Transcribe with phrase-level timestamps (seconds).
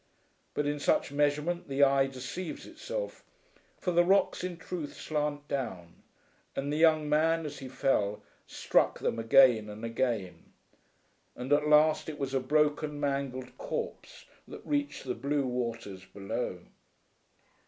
[0.55, 3.23] But in such measurement the eye deceives itself,
[3.77, 6.01] for the rocks in truth slant down;
[6.55, 10.53] and the young man, as he fell, struck them again and again;
[11.35, 16.61] and at last it was a broken mangled corpse that reached the blue waters below.